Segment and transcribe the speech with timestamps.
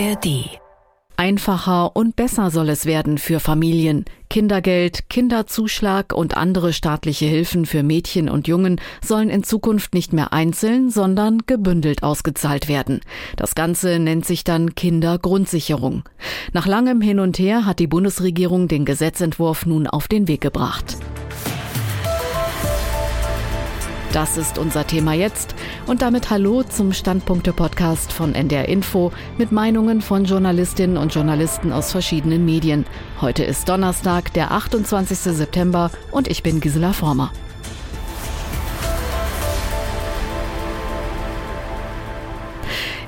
[0.00, 0.58] ARD.
[1.18, 4.06] Einfacher und besser soll es werden für Familien.
[4.30, 10.32] Kindergeld, Kinderzuschlag und andere staatliche Hilfen für Mädchen und Jungen sollen in Zukunft nicht mehr
[10.32, 13.00] einzeln, sondern gebündelt ausgezahlt werden.
[13.36, 16.04] Das Ganze nennt sich dann Kindergrundsicherung.
[16.54, 20.96] Nach langem Hin und Her hat die Bundesregierung den Gesetzentwurf nun auf den Weg gebracht.
[24.12, 25.54] Das ist unser Thema jetzt
[25.86, 31.92] und damit Hallo zum Standpunkte-Podcast von NDR Info mit Meinungen von Journalistinnen und Journalisten aus
[31.92, 32.86] verschiedenen Medien.
[33.20, 35.16] Heute ist Donnerstag, der 28.
[35.16, 37.32] September und ich bin Gisela Former.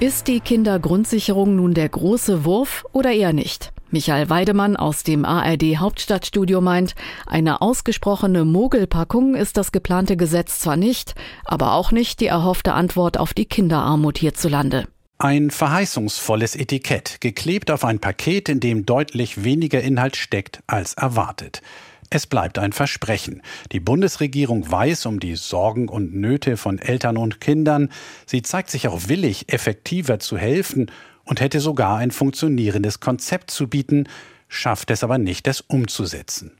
[0.00, 3.70] Ist die Kindergrundsicherung nun der große Wurf oder eher nicht?
[3.96, 10.76] Michael Weidemann aus dem ARD Hauptstadtstudio meint, eine ausgesprochene Mogelpackung ist das geplante Gesetz zwar
[10.76, 11.14] nicht,
[11.46, 14.86] aber auch nicht die erhoffte Antwort auf die Kinderarmut hierzulande.
[15.16, 21.62] Ein verheißungsvolles Etikett, geklebt auf ein Paket, in dem deutlich weniger Inhalt steckt als erwartet.
[22.10, 23.40] Es bleibt ein Versprechen.
[23.72, 27.90] Die Bundesregierung weiß um die Sorgen und Nöte von Eltern und Kindern.
[28.26, 30.90] Sie zeigt sich auch willig, effektiver zu helfen
[31.26, 34.08] und hätte sogar ein funktionierendes Konzept zu bieten,
[34.48, 36.52] schafft es aber nicht, es umzusetzen.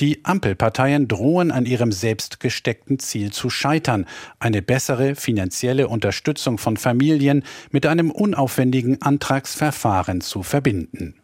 [0.00, 4.06] Die Ampelparteien drohen an ihrem selbst gesteckten Ziel zu scheitern,
[4.38, 11.14] eine bessere finanzielle Unterstützung von Familien mit einem unaufwendigen Antragsverfahren zu verbinden.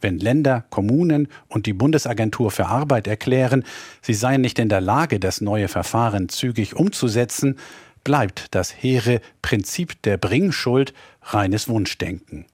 [0.00, 3.64] Wenn Länder, Kommunen und die Bundesagentur für Arbeit erklären,
[4.00, 7.56] sie seien nicht in der Lage, das neue Verfahren zügig umzusetzen,
[8.04, 12.46] bleibt das hehre Prinzip der Bringschuld reines Wunschdenken.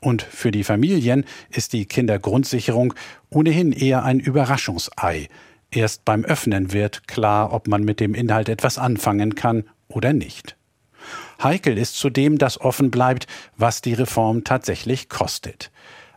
[0.00, 2.94] Und für die Familien ist die Kindergrundsicherung
[3.30, 5.28] ohnehin eher ein Überraschungsei.
[5.70, 10.56] Erst beim Öffnen wird klar, ob man mit dem Inhalt etwas anfangen kann oder nicht.
[11.42, 15.70] Heikel ist zudem, dass offen bleibt, was die Reform tatsächlich kostet.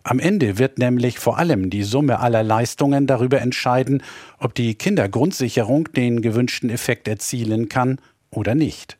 [0.03, 4.03] Am Ende wird nämlich vor allem die Summe aller Leistungen darüber entscheiden,
[4.37, 7.99] ob die Kindergrundsicherung den gewünschten Effekt erzielen kann
[8.29, 8.97] oder nicht.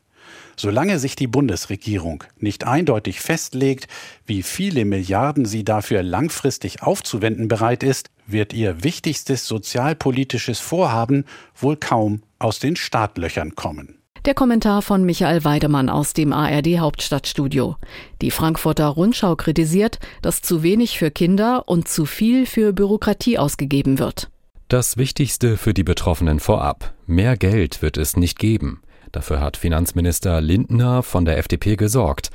[0.60, 3.88] Solange sich die Bundesregierung nicht eindeutig festlegt,
[4.26, 11.78] wie viele Milliarden sie dafür langfristig aufzuwenden bereit ist, wird ihr wichtigstes sozialpolitisches Vorhaben wohl
[11.78, 14.00] kaum aus den Startlöchern kommen.
[14.26, 17.78] Der Kommentar von Michael Weidemann aus dem ARD Hauptstadtstudio.
[18.22, 24.00] Die Frankfurter Rundschau kritisiert, dass zu wenig für Kinder und zu viel für Bürokratie ausgegeben
[24.00, 24.30] wird.
[24.68, 26.94] Das Wichtigste für die Betroffenen vorab.
[27.06, 28.82] Mehr Geld wird es nicht geben.
[29.12, 32.30] Dafür hat Finanzminister Lindner von der FDP gesorgt.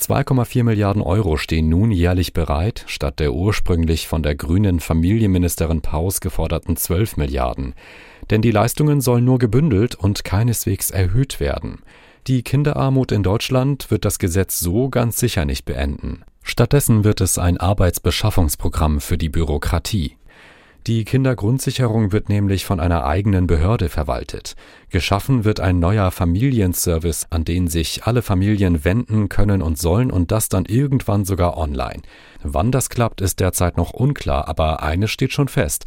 [0.00, 6.20] 2,4 Milliarden Euro stehen nun jährlich bereit, statt der ursprünglich von der grünen Familienministerin Paus
[6.20, 7.74] geforderten 12 Milliarden.
[8.30, 11.80] Denn die Leistungen sollen nur gebündelt und keineswegs erhöht werden.
[12.26, 16.22] Die Kinderarmut in Deutschland wird das Gesetz so ganz sicher nicht beenden.
[16.42, 20.16] Stattdessen wird es ein Arbeitsbeschaffungsprogramm für die Bürokratie.
[20.86, 24.56] Die Kindergrundsicherung wird nämlich von einer eigenen Behörde verwaltet.
[24.88, 30.30] Geschaffen wird ein neuer Familienservice, an den sich alle Familien wenden können und sollen und
[30.30, 32.00] das dann irgendwann sogar online.
[32.42, 35.84] Wann das klappt, ist derzeit noch unklar, aber eines steht schon fest.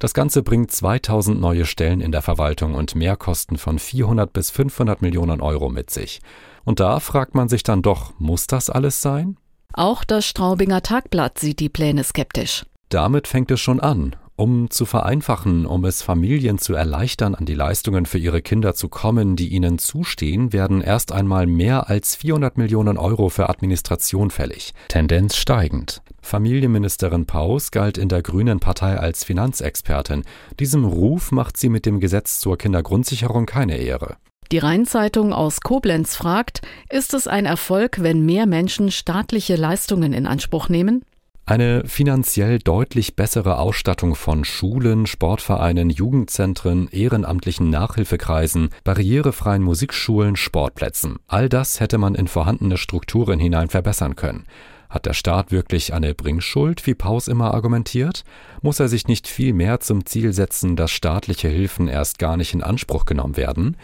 [0.00, 5.00] Das Ganze bringt 2000 neue Stellen in der Verwaltung und Mehrkosten von 400 bis 500
[5.00, 6.20] Millionen Euro mit sich.
[6.64, 9.36] Und da fragt man sich dann doch, muss das alles sein?
[9.72, 12.66] Auch das Straubinger Tagblatt sieht die Pläne skeptisch.
[12.88, 14.16] Damit fängt es schon an.
[14.42, 18.88] Um zu vereinfachen, um es Familien zu erleichtern, an die Leistungen für ihre Kinder zu
[18.88, 24.74] kommen, die ihnen zustehen, werden erst einmal mehr als 400 Millionen Euro für Administration fällig.
[24.88, 26.02] Tendenz steigend.
[26.22, 30.24] Familienministerin Paus galt in der Grünen Partei als Finanzexpertin.
[30.58, 34.16] Diesem Ruf macht sie mit dem Gesetz zur Kindergrundsicherung keine Ehre.
[34.50, 40.26] Die Rheinzeitung aus Koblenz fragt, ist es ein Erfolg, wenn mehr Menschen staatliche Leistungen in
[40.26, 41.04] Anspruch nehmen?
[41.44, 51.16] Eine finanziell deutlich bessere Ausstattung von Schulen, Sportvereinen, Jugendzentren, ehrenamtlichen Nachhilfekreisen, barrierefreien Musikschulen, Sportplätzen.
[51.26, 54.46] All das hätte man in vorhandene Strukturen hinein verbessern können.
[54.88, 58.22] Hat der Staat wirklich eine Bringschuld, wie Paus immer argumentiert?
[58.60, 62.54] Muss er sich nicht viel mehr zum Ziel setzen, dass staatliche Hilfen erst gar nicht
[62.54, 63.76] in Anspruch genommen werden?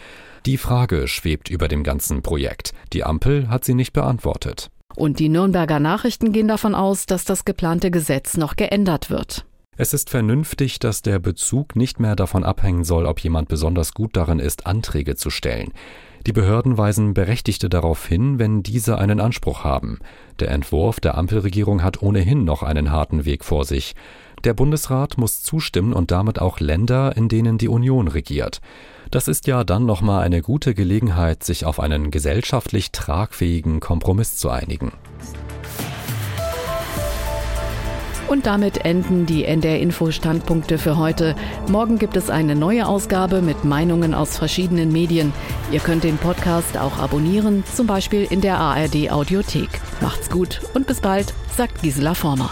[0.45, 2.73] Die Frage schwebt über dem ganzen Projekt.
[2.93, 4.69] Die Ampel hat sie nicht beantwortet.
[4.99, 9.45] Und die Nürnberger Nachrichten gehen davon aus, dass das geplante Gesetz noch geändert wird.
[9.77, 14.17] Es ist vernünftig, dass der Bezug nicht mehr davon abhängen soll, ob jemand besonders gut
[14.17, 15.71] darin ist, Anträge zu stellen.
[16.27, 19.99] Die Behörden weisen Berechtigte darauf hin, wenn diese einen Anspruch haben.
[20.41, 23.95] Der Entwurf der Ampelregierung hat ohnehin noch einen harten Weg vor sich.
[24.43, 28.61] Der Bundesrat muss zustimmen und damit auch Länder, in denen die Union regiert.
[29.11, 34.49] Das ist ja dann nochmal eine gute Gelegenheit, sich auf einen gesellschaftlich tragfähigen Kompromiss zu
[34.49, 34.91] einigen.
[38.29, 41.35] Und damit enden die NDR Info Standpunkte für heute.
[41.67, 45.33] Morgen gibt es eine neue Ausgabe mit Meinungen aus verschiedenen Medien.
[45.71, 49.81] Ihr könnt den Podcast auch abonnieren, zum Beispiel in der ARD Audiothek.
[49.99, 52.51] Macht's gut und bis bald, sagt Gisela Former.